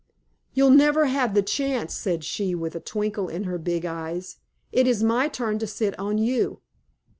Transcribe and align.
"You'll 0.55 0.71
never 0.71 1.05
have 1.05 1.35
the 1.35 1.43
chance," 1.43 1.93
said 1.93 2.23
she, 2.23 2.55
with 2.55 2.73
a 2.73 2.79
twinkle 2.79 3.29
in 3.29 3.43
her 3.43 3.59
big 3.59 3.85
eyes. 3.85 4.37
"It 4.71 4.87
is 4.87 5.03
my 5.03 5.27
turn 5.27 5.59
to 5.59 5.67
sit 5.67 5.93
on 5.99 6.17
you." 6.17 6.59